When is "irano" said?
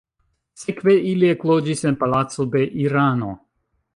2.87-3.31